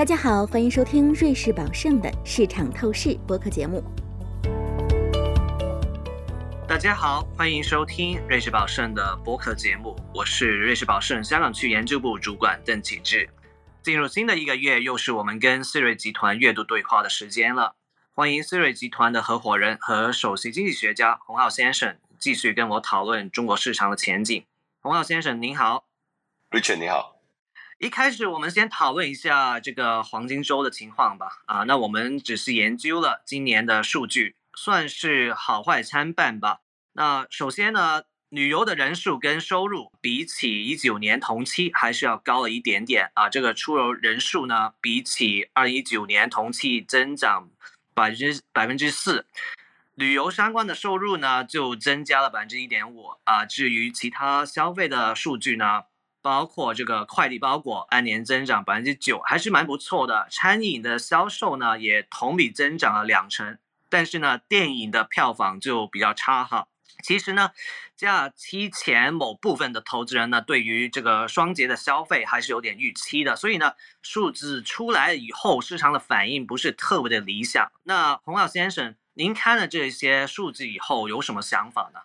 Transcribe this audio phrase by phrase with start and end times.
[0.00, 3.84] 大家好，欢迎收听瑞士宝盛的市场透视播客节目。
[6.66, 13.28] 大家好，欢迎收听瑞士宝盛的播客节目，我是瑞士宝盛香港区研究部主管邓启志。
[13.82, 17.74] 进入新的一个月，又是我们跟思瑞集团月度对话的时间了。
[18.14, 24.46] 欢迎思瑞集团的合伙人和首席经济学家洪浩先生继续跟我讨论中国市场的前景。
[24.80, 25.84] 洪浩先生您好
[26.50, 27.19] ，Richard 你好。
[27.80, 31.40] 一开始我们先讨论一下这个黄金周的情况吧。
[31.46, 36.60] 啊，那我们只是研究了今年的数据，算是好坏参半吧。
[36.92, 43.30] 那首先呢，旅游的人数跟收入比起一九年同期还是要高了一点点啊。
[43.30, 47.48] 这个出游人数呢，比起二零一九年同期增长
[47.94, 49.24] 百分之百分之四，
[49.94, 53.46] 旅游相关的收入呢就增加了百分之一点五啊。
[53.46, 55.84] 至于其他消费的数据呢？
[56.22, 60.26] 包括这个快递包裹按年增长百分之九，还是蛮不错的。
[60.30, 63.58] 餐饮的销售呢，也同比增长了两成。
[63.88, 66.68] 但是呢，电影的票房就比较差哈。
[67.02, 67.52] 其实呢，
[67.96, 73.34] 假期前某部分的投资人呢，对于这个双节的消费还是有点预期的。
[73.34, 73.72] 所以呢，
[74.02, 77.72] 数字出来以后，市场的反应不是特别的理想。
[77.84, 82.00] 那洪耀先生，您看了这些数字以后有什么想法呢？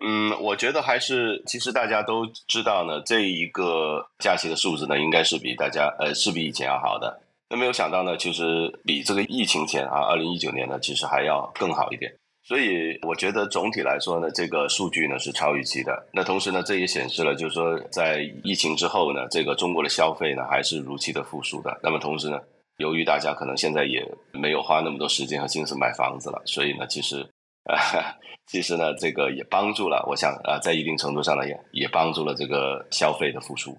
[0.00, 7.20] 嗯，我觉得还是，其实大家都知道呢，这一个假期的数字呢，应该是比大家呃是比以前要好的。
[7.50, 12.14] 那没有想到呢，其实比这个疫情前啊，二零一九年呢，其实还要更好一点。
[12.44, 16.06] 所以我觉得总体来说呢，这个数据呢是超预期的。
[16.12, 21.76] 那同时呢，这也显示了，就是说在疫情之后呢，这个中国的消费呢还是如期的复苏的。
[21.82, 22.38] 那么同时呢，
[22.76, 27.26] 由于大家可能现在也没有花那么多时间和心思买房子了，所以呢，其实。
[27.68, 28.16] 啊，
[28.46, 33.78] 其实呢，这个也帮助了，我想啊，在一定程度上呢，也也帮助了这个消费的复苏。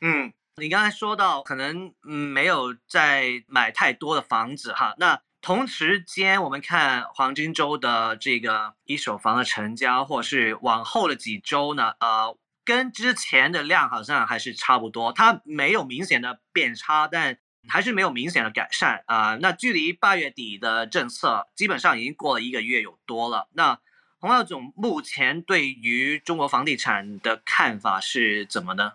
[0.00, 17.38] 嗯，你刚才说到可能嗯没有再买太多的房子哈，那同时间我们看黄金周的这个一手房的成交，或是往后的几周呢，呃，跟之前的量好像还是差不多，它没有明显的变差，但。
[17.68, 19.36] 还是没有明显的改善啊！
[19.40, 23.48] 那距离八月底的政策基本上已经过了一个月有多了。
[23.52, 23.78] 那
[24.18, 28.94] 洪耀总目前对于中国房地产的看法是怎么呢？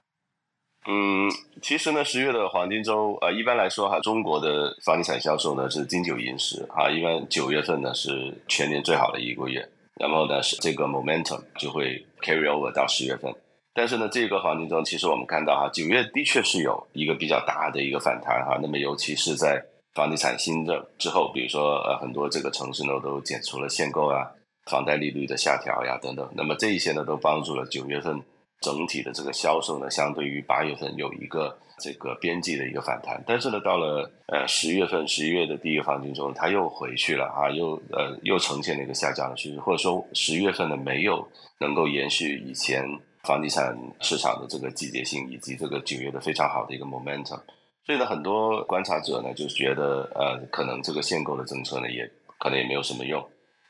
[0.88, 1.32] 嗯，
[1.64, 13.34] 其实呢，十月的黄金周，呃，一般来说哈，中国的房地产销售呢是金九银十啊，一般九月份呢是全年最好的一个月，然后呢是这个 momentum 就会 carry over 到十月份。
[13.78, 18.58] 但是呢，这个黄金周其实我们看到哈，九月的确是有一个比较大的一个反弹哈。
[18.62, 19.62] 那么尤其是在
[19.94, 24.32] 房地产新政之后，比如说呃很多这个城市呢都解除了限购啊，
[24.72, 26.26] 房贷利率的下调呀等等。
[26.34, 28.18] 那么这一些呢都帮助了九月份
[28.62, 33.22] 整体的这个销售呢，相对于八月份有一个这个边际的一个反弹。
[33.28, 41.28] 但是呢，到了呃十月份十一月的第一个黄金周，它又回去了啊，又呃又呈现了一个下降的趋势，或者说十月份呢没有
[41.60, 42.82] 能够延续以前。
[43.26, 47.42] 房地产市场的这个季节性，以及这个九月的非常好的一个 momentum，
[47.86, 52.10] 所以呢，很多观察者呢就觉得，呃，可能这个限购的政策呢，也
[52.40, 53.22] 可能也没有什么用。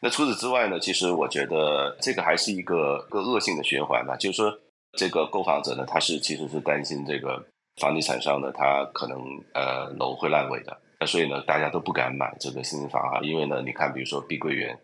[0.02, 4.54] 那除此之外呢，其实我觉得这个还是一个个恶性的循环吧，就是说，
[4.98, 7.44] 这个购房者呢，他是其实是担心这个
[7.82, 9.18] 房地产商呢，他可能
[9.54, 14.78] 呃楼会烂尾的，那所以呢，大家都不敢买这个新房啊，因为呢，你看，比如说碧桂园。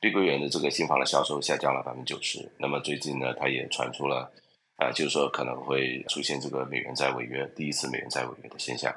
[0.00, 2.48] 碧桂园的这个新房的销售下降了百分之九十。
[2.56, 4.30] 那么最近呢，它也传出了，
[4.76, 8.94] 啊，就是说可能会出现这个美元债违约，第一次美元债违约的现象。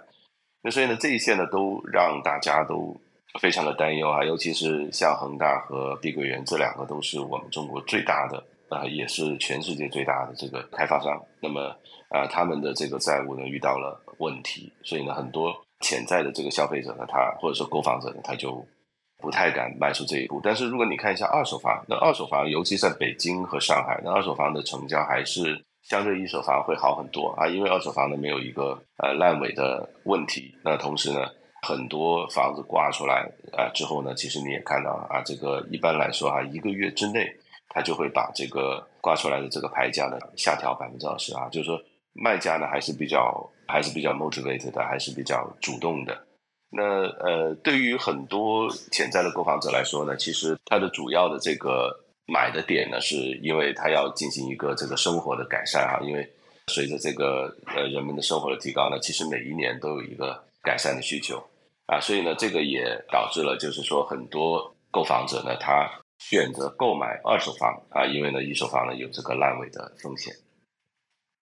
[0.61, 2.95] 那所以呢，这一些呢，都让大家都
[3.39, 4.23] 非常的担忧啊。
[4.23, 11.19] 尤其是像恒大和碧桂园这两个都是我们中国最大的，啊，也是全世界最大的这个开发商。
[11.39, 11.75] 那么
[12.09, 18.63] 啊，他们的这个债务呢遇到了问题，所以呢，很多潜在的这个消费者呢，他或者说购房者呢，他就。
[19.21, 27.29] 不太敢迈出这一步，但是如果你看一下二手房，那二手房尤其在北京和上海，那二手房的成交还是相对一手房会好很多。
[27.37, 31.27] 啊，因为二手房呢没有一个呃烂尾的问题，那同时呢
[31.67, 37.31] 很多房子挂出来啊之后呢，其实你也看到啊，这个一般来说哈，一个月之内
[37.69, 41.79] 他就会把这个挂出来的这个牌价呢下调百分之二十啊，就是说
[42.13, 46.27] 卖家呢还是比较还是比较 motivated 的，还是比较主动的。
[46.73, 46.83] 那
[47.19, 51.93] 呃，对于很多潜在的购房者来说呢，其实他的主要的这个
[52.25, 55.99] 买的点呢，是因为他要进行一个这个生活的改善啊。
[56.01, 56.31] 因为
[56.67, 61.43] 随着这个呃人们的生活的提高呢，其实每一年都有一个改善的需求
[61.87, 65.89] 啊，所以呢，这个也导致了就是说很多购房者呢，他
[66.19, 70.33] 选择购买二手房啊，因为呢一手房呢有这个烂尾的风险。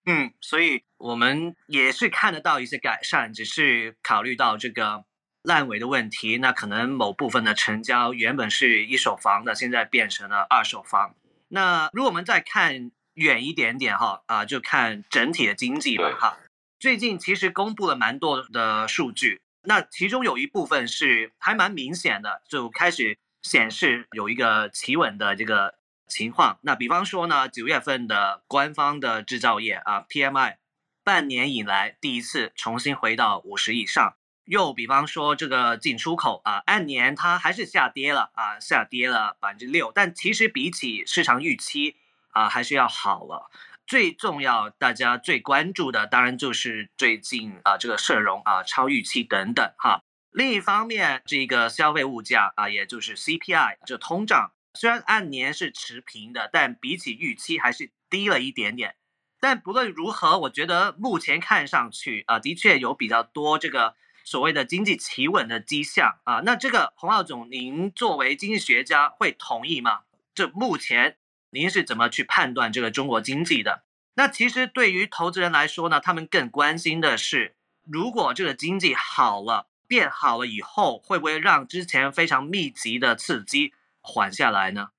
[0.05, 5.03] 嗯，所以我们也是看得到一些改善，只是考虑到这个
[5.43, 11.15] 烂尾的问题，那可能某部分的成交原本是一手房的，现在变成了二手房。
[11.47, 16.37] 那如果我们再看远一点点哈，啊，就看整体的经济吧哈。
[16.79, 25.75] 最近其实公布了蛮多的数据，那其中有一部分是还蛮明显的，就开始显示有一个企稳的这个
[26.07, 26.59] 情况。
[26.61, 30.57] 那比方说呢，九月份的官方的制造业啊 PMI，
[31.03, 34.15] 半年以来第一次重新回到五十以上。
[34.49, 41.97] 又比方说这个进出口啊，按年它还是下跌了啊，下跌了百分之六，但其实比起市场预期
[42.31, 43.51] 啊，还是要好了。
[43.85, 50.01] 最重要，大家最关注的当然就是最近啊，这个社融啊超预期等等哈。
[50.31, 58.95] 另一方面，这个消费物价啊，也就是 CPI 就通胀，虽然按年是持平的，但比起预期还是低了一点点。
[59.39, 63.95] 但不论如何，我觉得目前看上去啊，的确有比较多这个
[64.29, 66.41] 所谓的经济企稳的迹象啊。
[66.45, 70.01] 那这个洪浩总，您作为经济学家会同意吗？
[70.35, 71.17] 这目前。
[71.51, 73.83] 您是怎么去判断这个中国经济的？
[74.13, 77.55] 那其实对于投资人来说呢，他们更关心的是，
[77.87, 84.89] 如果这个经济好了、变好了以后，会不会让之前非常密集的刺激缓下来呢？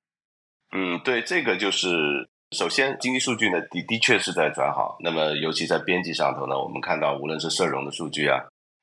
[0.72, 4.96] 嗯，对，这个就是首先经济数据呢的的确是在转好。
[4.98, 8.40] 那么尤其在边际上头呢，我们看到无论是社融的数据啊，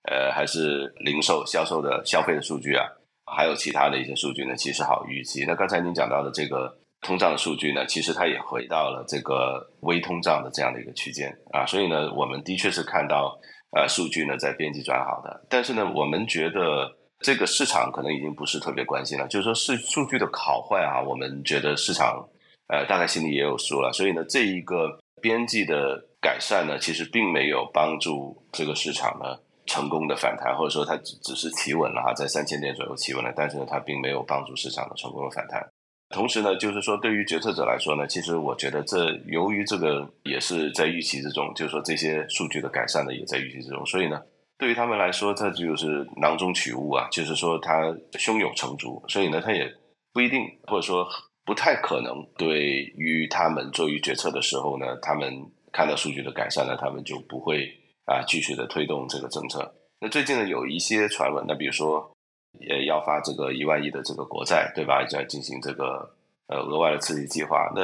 [0.09, 2.85] 呃，还是零售销售的消费的数据啊，
[3.25, 5.45] 还有其他的一些数据呢，其实好预期。
[5.45, 6.77] 那刚才您讲到的这个。
[7.01, 13.39] 通胀的数据呢，其实它也回到了这个微通胀的这样的一个区间啊，所以呢，我们的确是看到
[13.77, 22.27] 呃数据呢在边际转好的，但是呢，我们觉得这个市场可能已经不是特别关心了，就是说是数据的好坏啊，我们觉得市场
[22.67, 35.61] 呃大概心里也有数了，所以呢，这一个边际的改善呢，其实并没有帮助这个市场呢成功的反弹，或者说它只只是企稳了哈，在三千点左右企稳了，但是呢，它并没有帮助市场的成功的反弹。
[36.09, 44.21] 同时呢，就是说，对于决策者来说呢，其实我觉得这由于这个也是在预期之中，就是说这些数据的改善呢也在预期之中，所以呢，
[44.57, 49.69] 对于他们来说，这就是囊中取物啊，就是说他胸有成竹，所以呢，他也
[50.13, 51.05] 不一定或者说
[51.43, 55.29] 不太可能对于他们做于决策的时候呢，他们
[55.73, 57.69] 看到数据的改善呢，他们就不会
[58.07, 59.71] 啊继续的推动这个政策。
[60.01, 62.11] 那最近呢，有一些传闻，那比如说。
[62.59, 65.05] 也要发这个一万亿的这个国债，对吧？
[65.07, 66.09] 在进行这个
[66.47, 67.71] 呃额外的刺激计划。
[67.75, 67.83] 那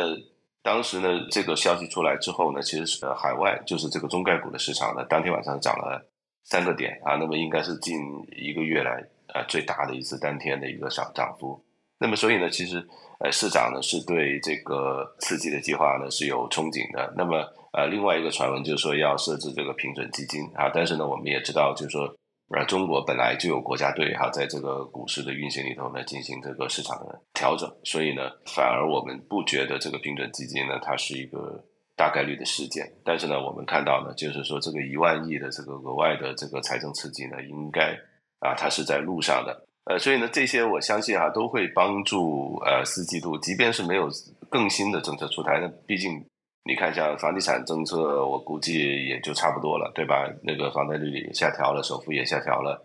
[0.63, 6.03] 当时呢，这个消息出来之后呢，其实是海外就是这个中概股的市场呢，当天晚上涨了
[6.45, 7.13] 三个点啊。
[7.17, 7.99] 那么应该是近
[8.31, 9.05] 一个月来
[9.35, 11.63] 呃最大的一次当天的一个涨涨幅。
[11.99, 12.83] 那么所以呢，其实
[13.19, 17.13] 呃市场呢是对这个刺激的计划呢是有憧憬的。
[17.15, 22.11] 那么呃另外一个传闻就是说要设置这个平准基金啊，但是呢我们也知道就是说。
[22.53, 31.63] 呃中国本来就有国家队哈，在这个股市的运行里头呢，进行这个市场的调整，所以呢，反而我们不觉得这个平准基金呢，它是一个
[31.95, 32.85] 大概率的事件。
[33.03, 37.97] 但是呢，我们看到呢，就是说这个一万亿的这个额外的这个财政刺激呢，应该
[38.39, 39.65] 啊，它是在路上的。
[39.85, 44.07] 呃，所以呢，这些我相信哈，都会帮助呃四季度，即便是没有
[44.49, 46.23] 更新的政策出台，那毕竟。
[46.65, 50.25] 你看，像房地产政策，我估计也就差不多了，对吧？
[50.41, 52.81] 那个房贷利率下调了，首付也下调了，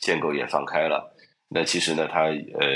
[0.00, 1.10] 限购也放开了。
[1.48, 2.68] 那其实呢，它呃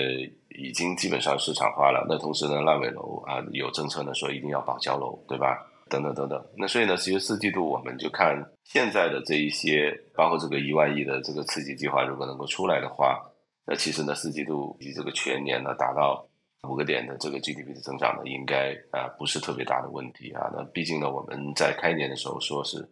[0.48, 2.06] 已经基本上市场化了。
[2.08, 5.58] 那同时呢，烂尾楼啊有政策呢，说一定要保交楼，对吧？
[5.90, 6.42] 等等等等。
[6.56, 13.20] 那所以呢，其实四季度我们就看现在的这一些，包括这个一万亿的这个刺激计划，如果能够出来的话，
[13.66, 16.26] 那其实呢，四季度以及这个全年呢，达到。
[16.68, 20.50] 五个点的这个 GDP 的增长呢，应该啊不是特别大的问题啊。
[20.54, 22.86] 那毕竟呢，我们在开年的时候说是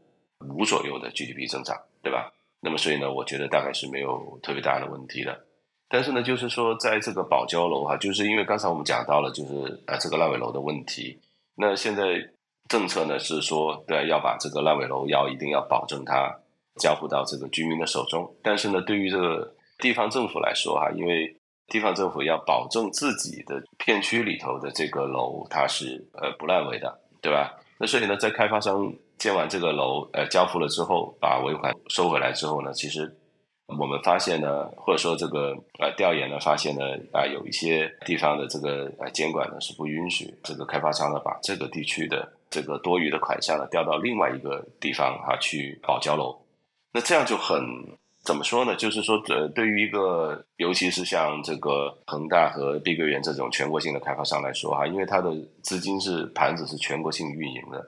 [0.49, 2.33] 五左右的 GDP 增长，对吧？
[2.61, 5.39] 那么所以呢，我觉得大概是没有特别大的问题的。
[5.89, 11.19] 但是呢，就是说在这个保交楼哈，就是因为刚才我们讲到了，就是啊这个烂尾楼的问题。
[11.55, 12.19] 那现在
[12.69, 16.35] 政策呢是说，对，要把这个烂尾楼要一定要保证它
[16.81, 18.35] 交付到这个居民的手中。
[18.43, 21.37] 但是呢，对于这个地方政府来说哈，因为
[21.67, 27.55] 地方政府要保证自己的片区里头的这个楼，它是呃不烂尾的，对吧？
[27.79, 33.13] 那所以呢，在开发商建完这个楼，呃，交付了之后，把尾款收回来之后呢，其实
[33.67, 46.39] 我们发现呢，或者说这个呃调研呢，发现呢，啊，有一些地方的这个呃监管呢是不允许这个开发商呢把这个地区的这个多余的款项呢调到另外一个地方哈去保交楼，
[46.93, 47.59] 那这样就很。
[48.25, 48.75] 怎么说呢？
[48.77, 55.31] 就是说，呃，对于一个，尤其是像这个恒大和碧桂园这种全国性的开发商来说，哈，因为它的
[55.63, 57.85] 资金是盘子是全国性运营的，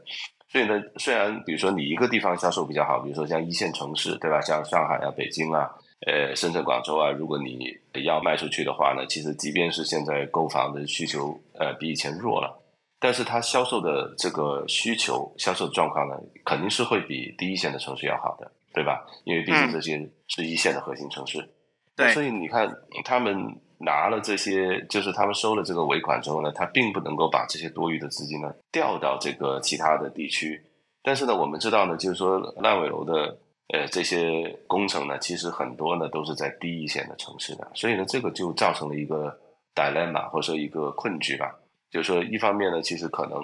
[0.52, 4.38] 所以呢，虽然比如说你一个地方销售比较好，比如说像一线城市，对吧？
[4.42, 5.70] 像上海啊、北京啊、
[6.06, 7.74] 呃深圳、广州啊，如果你
[8.04, 12.54] 要卖出去的话呢，其实即便是现在购房的需求呃比以前弱了，
[13.00, 16.14] 但是它销售的这个需求、销售状况呢，
[16.44, 19.06] 肯定是会比第一线的城市要好的，对吧？
[19.24, 21.46] 因为毕竟这些是一线的核心城市。
[21.94, 22.72] 对，所以你看
[23.04, 23.54] 他们。
[23.78, 30.58] 拿了这些，就是他们收了这个尾款之后呢，他并不能够把这些多余的资金呢调到这个其他的地区。
[31.02, 33.36] 但是呢，我们知道呢，就是说烂尾楼的
[33.74, 39.38] 呃这些工程呢，其实很多呢都是在低一线的城市的，所以呢，这个就造成了一个
[39.74, 41.54] dilemma 或者说一个困局吧。
[41.90, 43.38] 就是说，一方面呢，其实可能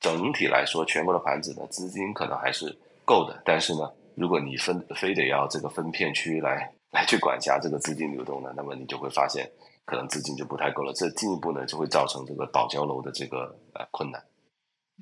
[0.00, 9.50] 整体来说，全国的盘子呢资金可能还是够的，但是呢，如果你分非得要这个分片区来来去管辖这个资金流动呢，那么你就会发现。
[9.90, 14.22] 可能资金就不太够了，这进一步呢就会造成这个保交楼的这个呃困难。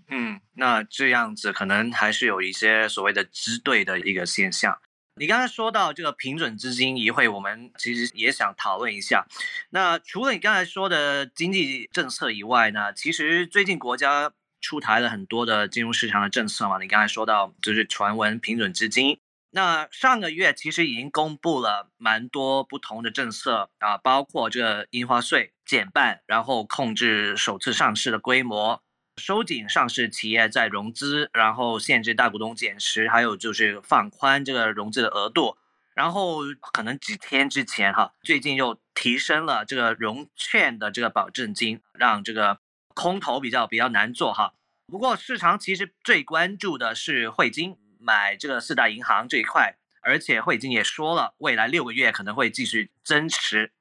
[0.07, 4.79] 嗯，那这样子可能还是有一些所谓的支队的一个现象。
[5.17, 9.27] 你刚才说到这个平准资金，一会我们其实也想讨论一下。
[9.71, 14.31] 那除了你刚才说的经济政策以外呢，其实最近国家
[14.67, 16.77] 出台了很多的金融市场的政策嘛。
[16.81, 19.21] 你刚才说到就是传闻平准资金。
[19.53, 28.83] 那上个月其实已经公布了蛮多不同的政策啊，包括这个印花税减半，然后控制首次上市的规模，
[29.17, 35.57] 收紧上市企业在融资，然后限制大股东减持，还有就是放宽这个融资的额度。
[35.95, 42.59] 然后可能几天之前哈，最近又提升了这个融券的这个保证金，让这个
[42.97, 44.55] 空头比较比较难做哈。
[44.89, 47.79] 不过市场其实最关注的是汇金。
[47.99, 53.73] 买这个四大银行这一块，而且汇金也说了，未来六个月可能会继续增持，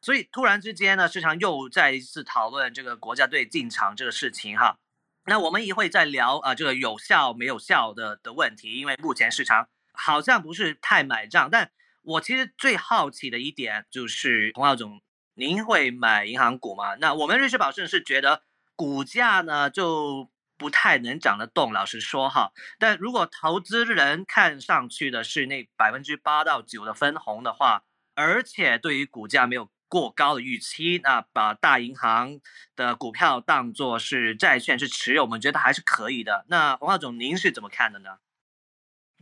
[0.00, 4.78] 所以突然之间呢，市场又再一次讨论这个国家队进场这个事情哈。
[5.26, 11.50] 那我们一会再聊啊，这个有效没有效的的问题，因为目前市场好像不是太买账。
[11.50, 11.70] 但
[12.00, 15.02] 我其实最好奇的一点就是，洪浩总，
[15.34, 16.94] 您会买银行股吗？
[16.94, 18.42] 那我们瑞士宝盛是觉得
[18.76, 20.30] 股价呢就。
[20.58, 22.50] 不太能涨得动，老实说哈。
[22.78, 27.82] 但如果投资人看上去的是那百分之八到九的分红的话，
[28.14, 32.40] 而且对于股价没有过高的预期，那把大银行
[32.74, 36.46] 的股票当做是债券是持有，我们觉得还是可以的。
[36.48, 38.16] 那黄浩总，您是怎么看的呢？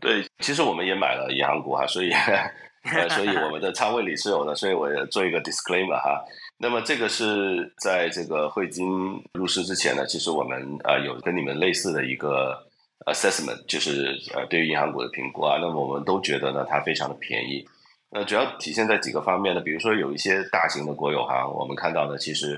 [0.00, 2.12] 对，其实我们也买了银行股哈，所以
[3.11, 6.25] 所以我们的仓位里是有的，所以我做一个 disclaimer 哈。
[6.56, 8.88] 那么这个是在这个汇金
[9.34, 12.56] 入市之前呢，其实我们呃有跟你们类似的一个
[13.06, 15.58] assessment，就是呃对于银行股的评估啊。
[15.61, 17.66] 那么我们都觉得呢，它非常的便宜。
[18.08, 19.61] 那主要体现在几个方面呢？
[19.61, 22.54] 比如说有一些大型的国有行，我们看到呢，其实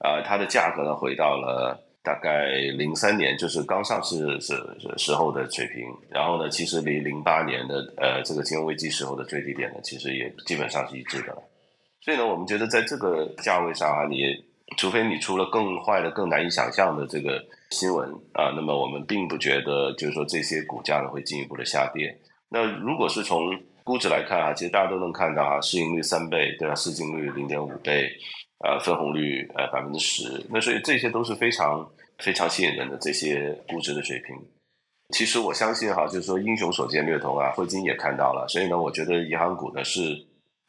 [0.00, 4.54] 啊它的价格呢回到了大概零三年就是刚上市时
[4.98, 11.36] 时候的水平，然后呢，其实离零八年的呃这个金融危机时候的最低点呢，其实也基本上是一致的。
[12.00, 14.32] 所以呢，我们觉得在这个价位上啊，你
[14.76, 22.16] 除非你出了更坏的、更难以想象的这个新闻啊，那么我们并不觉得就是说这些股价呢会进一步的下跌。
[22.48, 26.74] 那如果是从估值来看啊，其实大家都能看到啊，市盈率三倍，对吧？
[26.74, 28.08] 市净率零点五倍，
[28.64, 31.88] 呃，分红率呃百分之十，那所以这些都是非常
[32.18, 34.36] 非常吸引人的这些估值的水平。
[35.10, 40.00] 其实我相信哈，就是说英雄所见略同啊，汇金也看到了，所以呢，我觉得银行股呢是。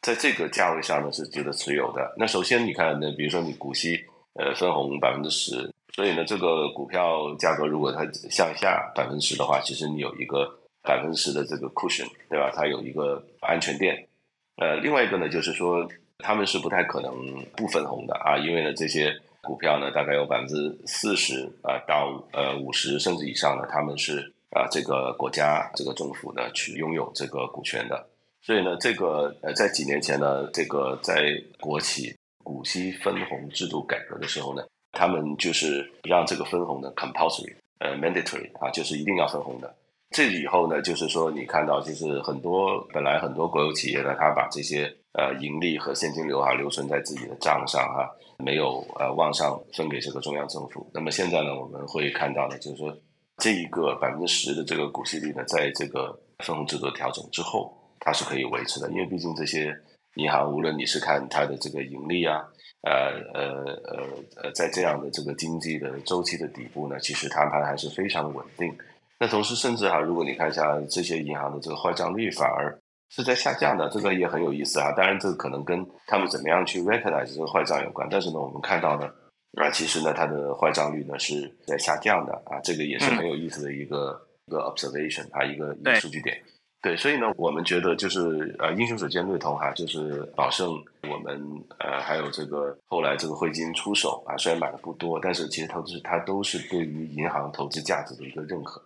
[0.00, 2.14] 在这个价位上呢，是值得持有的。
[2.16, 3.98] 那首先你看，那比如说你股息
[4.34, 10.48] 呃分红百分之十，所以呢，这个股票价格如果它向下百分之十的话，其实你有一个
[10.82, 12.50] 百分之十的这个 cushion，对吧？
[12.54, 14.08] 它有一个安全垫。
[14.56, 15.86] 呃，另外一个呢，就是说
[16.18, 17.12] 他们是不太可能
[17.56, 19.12] 不分红的啊，因为呢，这些
[19.42, 28.08] 股票呢，大概有百分之四十啊到呃五十甚至以上呢，他们是啊这个国家这个政府呢去拥有这个股权的。
[28.48, 34.62] 所以呢，这个呃，在几年前呢，这个在国企股息分红制度改革的时候呢，
[34.92, 39.76] 他们就是让这个分红呢 compulsory，呃 mandatory 啊，就是一定要分红的。
[40.16, 48.10] 这以后呢，就是说你看到，就是很多本来很多国有企业呢，他把这些呃盈利和现金流啊留存在自己的账上哈，
[48.42, 50.90] 没有呃往上分给这个中央政府。
[50.94, 52.96] 那么现在呢，我们会看到呢，就是说
[53.36, 57.74] 这一个百分之十的这个股息率呢，在这个分红制度调整之后。
[58.00, 59.74] 它是可以维持的，因为毕竟这些
[60.14, 62.42] 银行，无论你是看它的这个盈利啊，
[62.82, 64.06] 呃呃呃
[64.42, 68.72] 呃，在这样的这个经济的周期的底部呢，其实它们还是非常的稳定。
[69.20, 72.78] 那同时，甚至哈，如果你看一下这些银行的这个坏账率，反而
[73.10, 74.92] 是在下降的，这个也很有意思啊。
[74.92, 78.06] 当然，这个可能跟他们怎么样去 recognize 这个坏账有关。
[78.08, 79.10] 但是呢，我们看到呢，
[79.56, 86.40] 啊，其实呢，它的坏账率呢是在下降的啊，这个也是很有意思的一个一个 observation 啊，一个一个数据点。
[86.80, 90.80] 对，所以呢，我们觉得就是呃，英雄所见略同哈，就是宝盛，
[91.10, 98.80] 我们呃还有这个后来这个汇金出手啊，虽然买的不多，但是其实投资它都是对于银行投资价值的一个认可。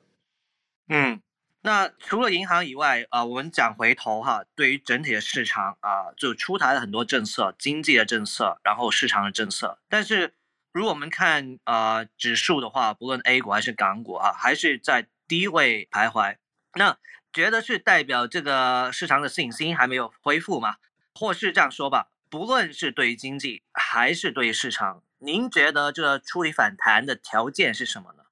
[0.88, 1.20] 嗯，
[1.60, 9.78] 那除了银行以外啊，我们讲回头哈，对于整体的市场啊，就出台了很多政策，经济的政策，然后市场的政策。
[9.90, 10.32] 但是
[10.72, 16.36] 如果我们看啊指数的话，不论 A 股还是港股啊，还是在低位徘徊。
[16.74, 16.96] 那
[17.32, 20.76] 觉得是代表这个市场的信心还没有恢复吗？
[21.14, 28.24] 或是这样说吧，不论是对于经济还是对于市场，您觉得这处理反弹的条件是什么呢？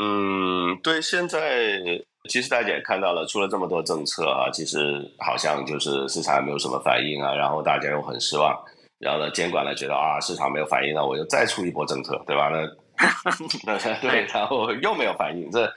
[0.00, 1.80] 嗯，对，现在
[2.28, 8.56] 其实大家也看到了，出了这么多政策啊，其实好像就是市场也没有什么反应啊，然后大家又很失望，
[8.98, 12.48] 然后呢，监管呢觉得啊，市场没有反应了，我就再出一波政策，对吧？
[12.48, 12.60] 那
[13.66, 15.72] 那 对，然后又没有反应，这。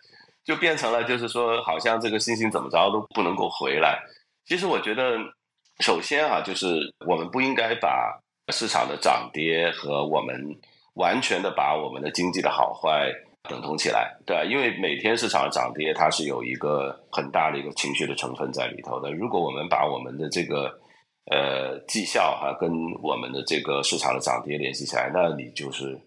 [0.45, 3.99] 就变成了，就是说，好像这个信心怎么着都不能够回来。
[4.45, 5.17] 其实我觉得，
[5.79, 8.15] 首先啊，就是我们不应该把
[8.53, 10.35] 市场的涨跌和我们
[10.93, 13.11] 完全的把我们的经济的好坏
[13.49, 14.43] 等同起来，对吧？
[14.43, 19.11] 因为每天市场的涨跌，它是有一个很大的一个情绪的成分在里头的。
[19.11, 20.79] 如果我们把我们的这个
[21.31, 22.69] 呃绩效哈跟
[23.01, 25.99] 我们的这个市场的涨跌联系起来，那你就是。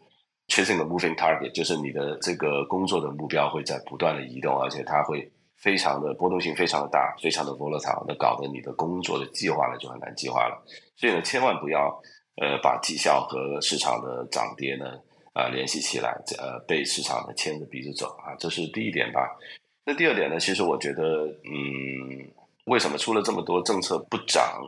[0.48, 10.64] Chasing the moving target 就是你的这个工作的目标会在不断的移动，而且它会非常的波动性非常的大，非常的 volatile，那搞得你的工作的计划呢就很难计划了。
[10.96, 12.00] 所以呢，千万不要
[12.40, 14.98] 呃把绩效和市场的涨跌呢
[15.34, 19.36] 啊联系起来，呃被市场呢牵着鼻子走啊，这是第一点吧。
[19.84, 22.26] 那第二点呢，其实我觉得，嗯，
[22.64, 24.62] 为什么出了这么多政策不涨？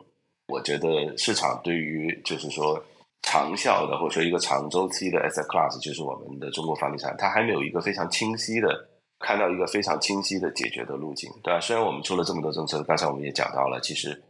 [0.49, 2.79] 我觉得市场对于就是说。
[3.23, 11.61] 长效的或者说一个长周期的 asset class 就是我们的中国房地产，它还没有一个非常清晰的看到一个非常清晰的解决的路径，对吧？
[11.61, 14.21] 虽然我们出了这么多政策，刚才我们也讲到了，其实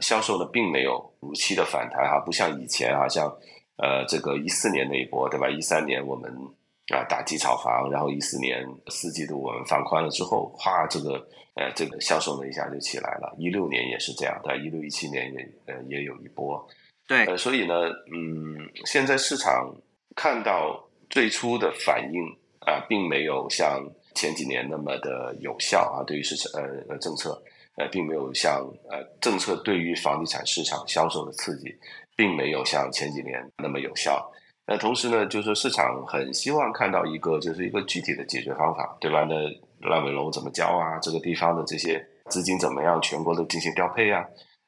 [0.00, 3.32] 销售呢并没有如期的反弹哈，不像以前啊，像
[3.76, 5.48] 呃这个一四年那一波，对吧？
[5.48, 6.28] 一三年我们
[6.92, 11.12] 啊打击炒房，然后一四年四季度我们放宽了之后，哗，这个
[11.54, 16.66] 呃这个销售呢一下就起来了，一六年也是这样，对，一六一七年也呃也有一波。
[17.06, 17.74] 对，呃，所以呢，
[18.12, 19.74] 嗯，现在市场
[20.16, 22.22] 看到最初的反应
[22.60, 23.82] 啊，并没有像
[24.14, 27.42] 前几年那么的有效啊，对于市场呃呃政策，
[27.76, 31.74] 呃，并没有像呃政策对于房地产市场销售的刺激，
[32.16, 34.30] 并没有像前几年那么有效。
[34.66, 39.26] 那同时呢，就是说市场很希望看到一个就是一个具体的解决方法，对吧？
[39.28, 39.34] 那
[39.86, 40.98] 烂尾楼怎么交啊？
[41.00, 42.98] 这个地方的这些资金怎么样？
[43.02, 44.24] 全国都进行调配啊？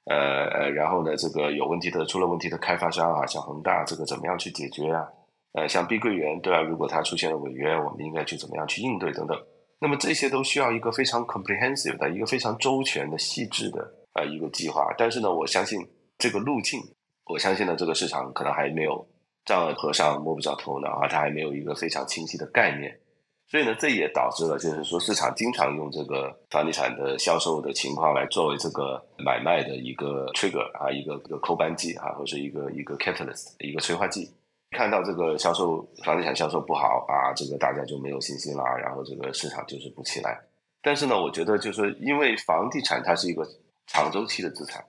[0.06, 5.06] 呃呃，然后呢，这个有问题的、出了问题的开发商啊，像恒大，这个怎么样去解决啊？
[5.52, 6.60] 呃，像碧桂园，对吧？
[6.62, 9.36] 如果它出现了违约，我们应该去怎么样去应对等等。
[9.78, 14.94] 那么这些都需要一个非常 comprehensive 的一个非常周全的、细致的呃一个计划。
[14.96, 15.78] 但是呢，我相信
[16.18, 16.80] 这个路径，
[17.24, 19.06] 我相信呢，这个市场可能还没有
[19.44, 22.96] 丈二和尚摸不着头脑啊，它还没有一个非常清晰的概念。
[23.48, 34.28] 所以呢，这也导致了，就是说市场经常用这个房地产的销售的情况来作为这个买卖的一个 trigger 啊，一个一个扣扳机啊，或者一个一个 catalyst 一个催化剂。
[34.72, 40.40] 看到这个销售房地产销售不好啊，这个大家就没有信心了，然后这个市场就是不起来。
[40.82, 43.46] 但是呢，我觉得就是因为房地产它是一个
[43.86, 44.84] 长周期的资产，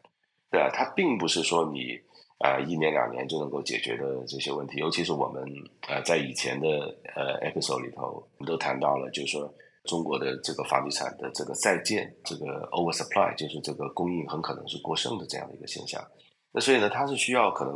[0.49, 1.99] 对啊，它并不是说你。
[2.39, 5.43] 啊，一年两年就能够解决的这些问题，尤其是我们
[5.88, 6.67] 呃在以前的
[7.15, 9.52] 呃 episode 里头，我们都谈到了，就是说
[9.86, 16.00] 中国的这个房地产的这个在建，这个 oversupply，就是这个供应很可能是过剩的这样的一个现象。
[16.52, 17.73] 那所以呢，它是需要可能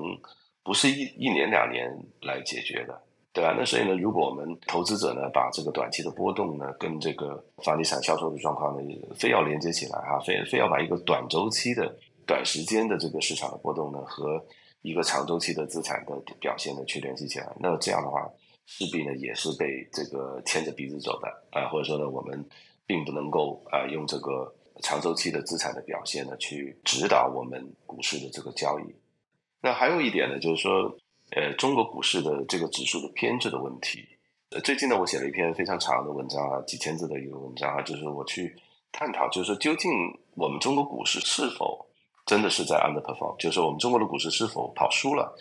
[0.64, 3.02] 不是一一年两年来解决的，
[3.34, 3.56] 对吧？
[3.58, 8.84] 那所以呢，如果我们投资者呢把这个短期的波动呢跟这个房地产销售的状况呢
[9.18, 11.98] 非要连接起来哈，非非要把一个短周期的。
[12.32, 14.42] 短时间的这个市场的波动呢，和
[14.84, 18.26] 一个长周期的资产的表现呢去联系起来，那这样的话，
[18.66, 22.42] 势必呢也是被这个牵着鼻子走的啊，或者说呢，我们
[22.88, 24.50] 并不能够啊用这个
[24.82, 28.84] 长周期的资产的表现呢去指导我们股市的这个交易。
[29.60, 30.96] 那还有一点呢，就是说，
[31.36, 34.08] 呃，中国股市的这个指数的偏置的问题。
[34.52, 38.56] 呃，最近呢，我写了一篇非常长的文章啊，几千字的一个文章啊，就是我去
[38.90, 39.92] 探讨，就是说究竟
[40.36, 41.86] 我们中国股市是否
[42.32, 45.36] 真的是在 underperform，就是我们中国的股市是否跑输了？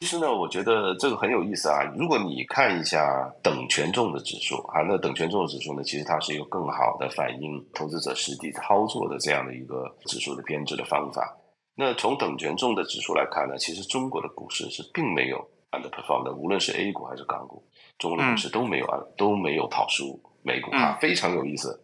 [0.00, 1.84] 其实呢，我觉得这个很有意思啊。
[1.96, 11.32] 如果你看一下等权重的指数啊，那等权重的指数呢，其实它是一个更好的反映投资者实际操作的这样的一个指数的编制的方法。
[11.76, 15.38] 那从等权重的指数来看呢，其实中国的股市是并没有
[15.70, 17.62] underperform 的，无论是 A 股还是港股，
[17.98, 21.81] 中国的股市都没有啊，都没有跑输美股啊，非常有意思。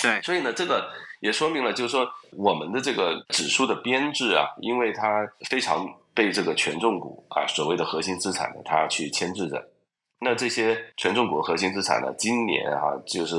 [0.00, 0.88] 对，所以呢，这个
[1.20, 9.62] 也说明了，就是说我们的这个指数的编制啊，因为它非常被这个权重股啊，所谓的核心资产呢，它去牵制着。
[10.20, 13.36] 那这些权重股核心资产呢，今年啊，就是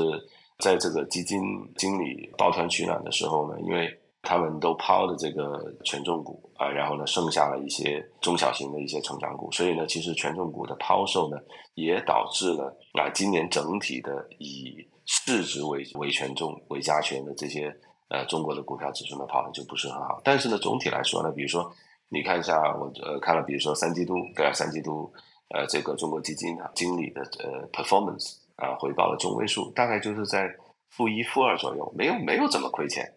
[0.58, 1.40] 在这个基金
[1.76, 3.88] 经理抱团取暖的时候呢，因为
[4.22, 11.38] 他们都抛的这个权重股啊，然后呢，剩下了一些中小型的一些成长股，所以呢，其实权重股的抛售呢，
[11.74, 17.76] 也导致了啊，今年整体的以市值为为权重为加权的这些
[18.10, 21.68] 呃中国的股票指数呢跑的就不是很好，但是呢总体来说呢，比如说
[22.08, 25.12] 你看一下我呃看了，比如说三季度对啊三季度
[25.48, 30.48] 呃这个中国基金经理的呃 performance 啊回报的中位数大概就是在
[30.90, 33.12] 负一负二左右，没有没有怎么亏钱。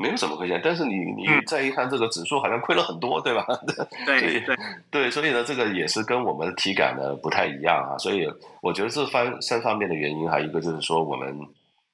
[0.00, 3.44] 没有什么亏钱，但是你你再一看这个指数，好像亏了很多，对吧？
[4.06, 4.56] 对对
[4.92, 7.98] 对，所以呢，这个也是跟我们的体感呢不太一样啊。
[7.98, 8.24] 所以
[8.62, 11.36] 我觉得这方三方面的原因，还有一个就是说，我们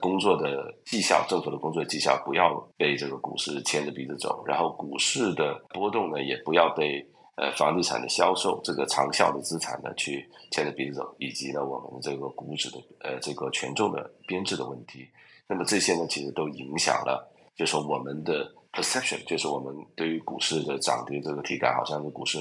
[0.01, 7.03] 工作的绩效，政府的工作绩效不要被这个股市牵着鼻子走，然后股市的波动呢，也不要被
[7.37, 15.09] 呃房地产的销售这个长效的资产呢去牵着鼻子走，以及呢我们这个股指的呃这个权重的编制的问题。
[15.47, 17.31] 那么这些呢，其实都影响了。
[17.57, 22.39] 就是我们的 perception，就是我们对于股市的涨跌这个体感，好像是股市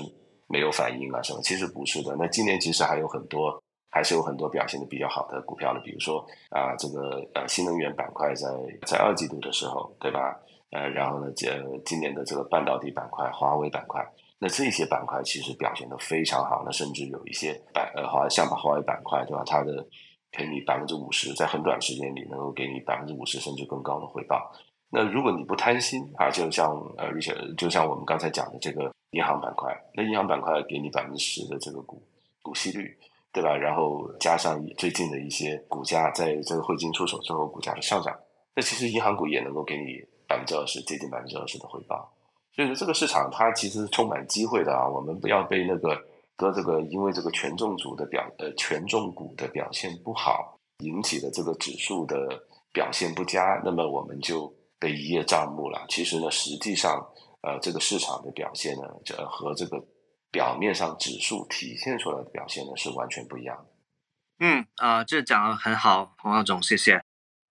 [0.47, 2.15] 没有反应啊什么，其实不是的。
[2.17, 8.47] 那今年其实还有很多，还是有很多表现的比较好的股票的，比如说啊，这个呃新能源板块在
[8.87, 10.35] 在二季度的时候，对吧？
[10.71, 11.47] 呃，然后呢，这
[11.85, 14.03] 今年的这个半导体板块、华为板块，
[14.39, 19.43] 那这些板块其实表现的非常好，那甚至有一些板呃，华像华为板块，对吧？
[19.45, 19.85] 它的
[20.31, 24.51] 给你百分之五十，在很短时间里能够给你百分之五十甚至更高的回报。
[24.95, 27.11] 那如果你不贪心啊，就像呃，
[27.57, 31.99] 就像我们刚才讲的这个银行板块，那银行板块给你百分之十的这个股
[32.43, 32.95] 股息率，
[33.31, 33.57] 对吧？
[33.57, 38.15] 然后加上最近的一些股价在这个汇金出手之后股价的上涨，
[38.53, 42.07] 那其实银行股也能够给你百分之二十，接近百分之二十的回报。
[42.55, 45.99] 所以说这个市场它其实充满机会的啊，我们不要被那个
[46.37, 52.39] 和这个因为这个权重组的表呃权重股的表现不好引起的这个指数的
[52.71, 54.53] 表现不佳，那么我们就。
[54.83, 55.85] 的一叶障目了。
[55.87, 56.91] 其实呢，实际上，
[57.41, 59.83] 呃，这个市场的表现呢，这和这个
[60.29, 63.65] 表面上指数体现出来的表现呢，是完全不一样的。
[64.39, 67.01] 嗯啊，这讲的很好，洪老总，谢谢。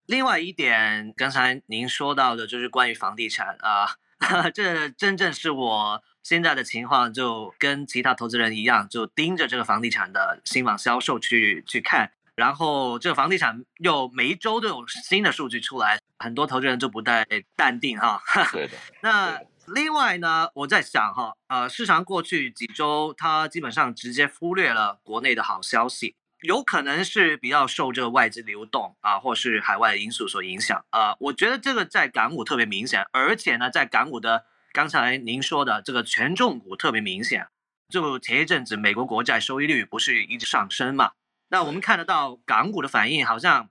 [0.06, 3.96] 另外一点，刚才您说到的，就是关于房地产啊，
[4.52, 12.12] 这真正是我现在的情况，就跟其他投资人一样，就盯着这个房地产的新房销售去去看。
[12.34, 18.22] 然后这个房地产又每一周都有新的数据出来，很多投资人就不太淡定哈。
[18.52, 18.76] 对的。
[19.02, 31.14] 那另外呢，我在想哈，呃，市场过去几周它基本上直接忽略了国内的好消息，有可能是比较受这个外资流动啊，或是海外因素所影响啊。
[31.20, 37.46] 我觉得这个在港股特别明显，而且呢，在港股的刚才您说的这个权重股特别明显，
[37.88, 41.12] 就前一阵子美国国债收益率不是一直上升嘛？
[41.52, 43.68] 那我们看得到港股的反应好像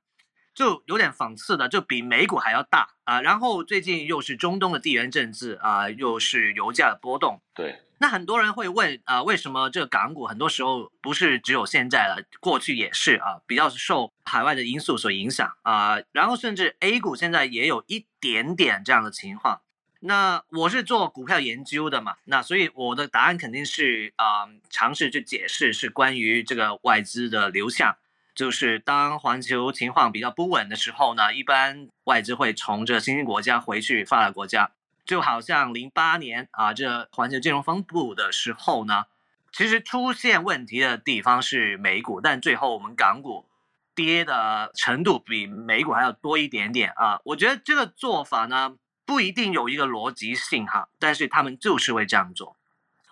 [0.53, 3.19] 就有点讽刺的，就比美股还要大啊。
[3.21, 7.41] 然后最近又是中东的地缘政治啊，又是油价的波动。
[7.55, 7.81] 对。
[7.97, 15.97] 那很多人会问啊，为什么这个港股很多时候不是只有现在了，过去也是啊，比较受海外的因素所影响啊。
[16.11, 19.61] 然后甚至 A 股现在也有一点点这样的情况。
[20.03, 27.95] 那我是做股票研究的嘛，那所以我的答案肯定是啊，尝试去解释是关于这个外资的流向，
[28.33, 34.71] 就是当环球情况比较不稳的时候呢，一般外资会从这新兴国家回去发达国家，
[35.05, 39.05] 就好像零八年啊这环球金融风暴的时候呢，
[39.51, 43.45] 其实出现问题的地方是美股，但最后我们港股
[43.93, 48.75] 跌的程度比美股还要多一点点啊，我觉得这个做法呢。
[49.11, 52.55] 不一定有一个逻辑性哈，但是他们就是会这样做。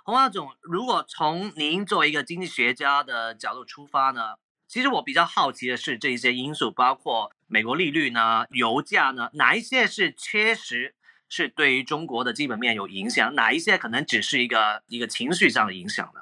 [0.06, 4.36] 洪华总，如果从您作为一个经济学家的角度出发呢，
[4.66, 10.96] 其实我比较好奇的是这一些因素，包括美国利率呢、油价呢，哪一些是确实
[11.28, 16.22] 是对于中国的基本面有影响，哪一些可能只是一个一个情绪上的影响呢？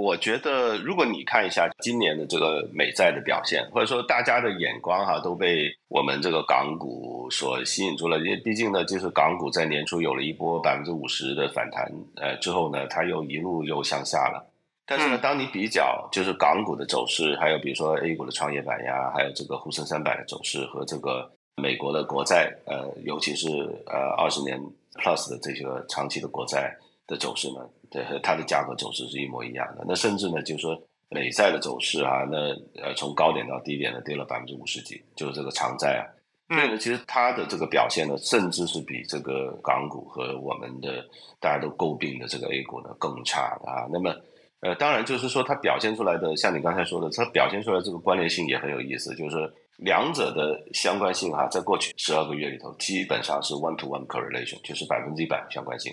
[0.00, 8.18] 我觉得，如果你看一下今年的这个美债的表现，或者说大家的眼光哈，都被我们这个港股所吸引住了。
[8.18, 11.86] 因为毕竟呢，就是港股在年初有了一波百分之五十的反弹，
[12.16, 14.42] 呃，之后呢，它又一路又向下了。
[14.86, 23.46] 但是呢，当你比较就是港股的走势，还有比如说 A 股的创业板呀，还有这个沪深三百的走势和这个美国的国债，呃，尤其是
[23.86, 24.58] 呃二十年
[24.94, 26.74] plus 的这些长期的国债。
[27.10, 29.84] 的走势呢，对和它的价格走势是一模一样的。
[29.86, 36.06] 那甚至呢，就是说美债的走势啊，那呃从高点到低点呢跌了百分之五十几，就是这个长债啊。
[36.54, 41.04] 所以呢，其实它的这个表现呢，甚至是比这个港股和我们的
[41.40, 43.86] 大家都诟病的这个 A 股呢更差的啊。
[43.90, 44.14] 那么，
[44.60, 49.36] 呃，当然就是说它表现出来的，像你刚才说的，它表现出来这个关联性也很有意思，就是
[49.78, 55.92] 两者的相关性哈，在过去十二个月里头，基本上是 one to one correlation，就是百分之一百相关性。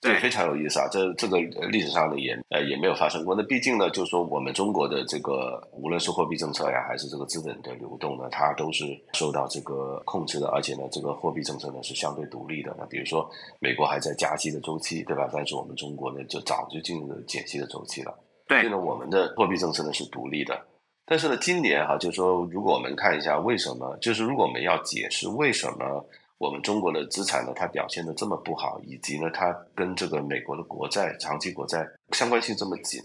[0.00, 0.88] 对，非常有意思啊！
[0.90, 3.34] 这这个历史上呢也呃也没有发生过。
[3.34, 10.48] 那毕竟呢，就是说我们中国的这个无论是货币政策呀，还是这个资本的流动呢，它都是受到这个控制的。
[10.48, 12.74] 而且呢，这个货币政策呢是相对独立的。
[12.78, 15.28] 那比如说美国还在加息的周期，对吧？
[15.30, 18.18] 但是我们中国呢就早就进入了减息的周期了。
[18.48, 20.58] 对，所以呢，我们的货币政策呢是独立的。
[21.04, 26.02] 但是呢，今年哈，就是说如果我们看一下为什么，就是如果我们要解释为什么。
[26.40, 32.98] 我们中国的资产呢，它表现的这么不好，以及呢，它跟这个美国的国债、长期国债相关性这么紧，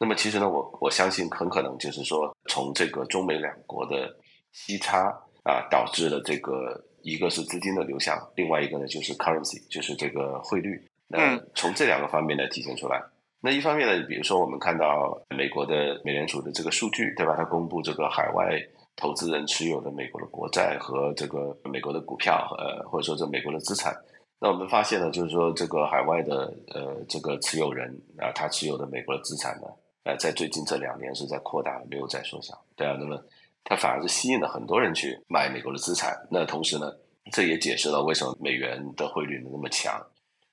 [0.00, 4.12] 那么其实呢，我我相信很可能就是说，从这个中美两国的
[4.50, 5.04] 息差
[5.44, 10.84] 啊，导致了这个一个是资金的流向，另外一个呢就是 currency，就是这个汇率。
[11.06, 13.00] 那从这两个方面来体现出来。
[13.40, 17.36] 那一方面呢，比如说我们看到美国的美联储的这个数据，对吧？
[17.36, 18.60] 它公布这个海外。
[18.94, 23.92] 投资人持有的美国的国债和这个美国的股票，呃，或者说这美国的资产，
[24.38, 29.66] 那我们发现呢，就是说这个海外的呃这个持有人啊，他持有的美国的资产呢，
[30.04, 33.18] 呃，在最近这两年是在扩大，没有在缩小，对啊，那么
[33.64, 36.14] 它反而是吸引了很多人去买美国的资产。
[36.30, 36.92] 那同时呢，
[37.32, 40.00] 这也解释了为什么美元的汇率那么强。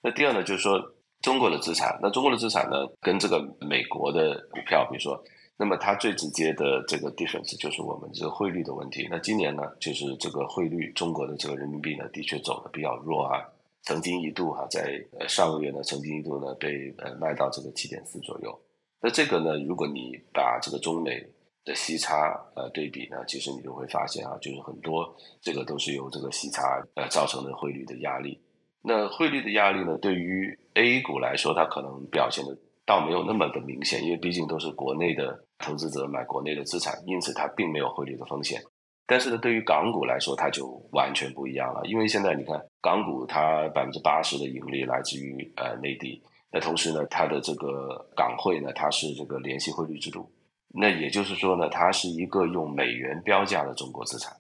[0.02, 0.80] 那第二呢，就是说
[1.22, 5.22] 中国的资产，那中国的资产呢，跟这个美国的股票，比如说。
[5.60, 9.06] 那么它最直接的这个 difference 就是我们这个汇率的问题。
[9.12, 13.44] 那今年呢，就是这个汇率，中国的这个人民币呢，的确走的比较弱啊。
[13.84, 18.58] 曾经一度哈，在呃上个月呢，曾经一度呢被呃卖到这个七点四左右。
[19.02, 21.22] 那这个呢，如果你把这个中美
[21.66, 28.40] 的息差呃对比呢，其实你就会发现啊，就是很多这个都是由这个息差呃造成的汇率的压力。
[28.82, 32.58] 那汇率的压力呢，对于 A 股来说，它可能表现的
[32.90, 35.46] 倒没有那么的明显，因为毕竟都是国内的。
[35.62, 38.62] 投资者买国内的资产，因此它并没有汇率的风险。
[39.06, 41.82] 但是呢，对于港股来说，它就完全不一样了。
[41.84, 50.32] 因为现在你看，港股它百分之八十的盈利来自于呃内地，那同时呢，它的这个港汇呢，它是这个联系汇率制度。
[50.74, 54.34] 那也就是说呢，它是一个用美元标价的中国资产，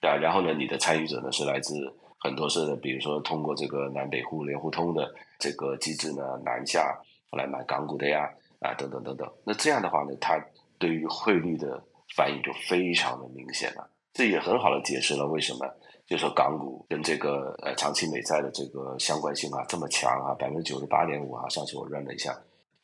[0.00, 0.08] 对？
[0.18, 1.74] 然后呢，你的参与者呢是来自
[2.20, 6.98] 很多是，比如说通过这个南北互联互通的这个机制呢，南下
[7.34, 8.28] 来买港股的呀。
[8.60, 10.42] 啊，等等等等，那这样的话呢，它
[10.78, 11.78] 对于汇率的
[12.16, 13.86] 反应就非常的明显了。
[14.14, 15.70] 这也很好的解释了为什么，
[16.06, 21.46] 就说港股跟这个呃长期美债的这个相关性啊这么强啊，百分之九十八点五啊。
[21.50, 22.34] 上次我认了一下，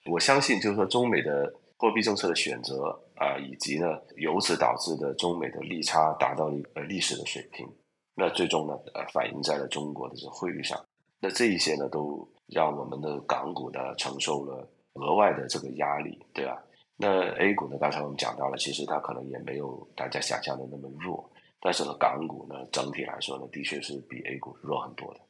[0.04, 7.66] 我相信就是说中美的货币政策的选择啊，以及呢由此导致的中美的利差达到一个历史的水平，
[8.14, 10.78] 那最终呢呃反映在了中国的这汇率上。
[11.22, 14.68] 那这一些呢都让我们的港股呢承受了。
[14.94, 16.60] 额外的这个压力，对吧？
[16.96, 17.78] 那 A 股呢？
[17.80, 21.30] 刚才我们讲到了，其实它可能也没有大家想象的那么弱。
[21.60, 25.20] 但是呢，港股呢，整体来说呢，的确是比 A 股弱很多的。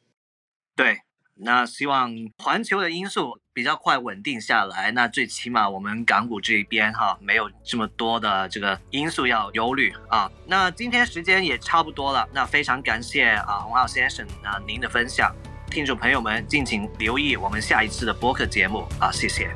[0.74, 0.98] 对，
[1.34, 4.90] 那希望环球的因素比较快稳定下来。
[4.92, 10.32] 那最起码我们港股这一边哈，没有这么多的这个因素要忧虑啊。
[10.46, 15.32] 那今天时间也差不多了，那非常感谢啊，洪浩先生啊，您的分享。
[15.70, 19.12] 听众朋友们，敬请留意我们下一次的播客节目啊！
[19.12, 19.48] 谢谢，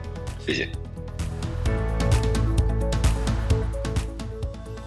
[0.47, 0.69] 谢谢。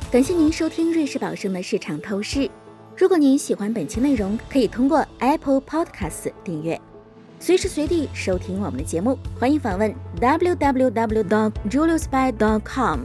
[0.09, 2.49] 感谢您收听瑞士宝盛的市场透视。
[2.95, 6.79] 如果您喜欢本期内容，可以通过 Apple Podcast 订阅，
[7.41, 9.19] 随时随地收听我们的节目。
[9.37, 12.99] 欢迎访问 www.juliusby.com，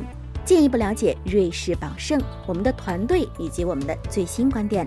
[0.45, 4.87] 进一步了解瑞士宝盛、我们的团队以及我们的最新观点。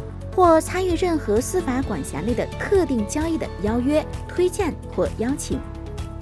[0.35, 5.59] 或参与任何司法管辖内的特定交易的邀约、推荐或邀请，